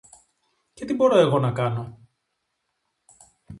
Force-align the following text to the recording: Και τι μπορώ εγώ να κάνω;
Και 0.73 0.85
τι 0.85 0.93
μπορώ 0.93 1.17
εγώ 1.17 1.39
να 1.39 1.51
κάνω; 1.51 1.99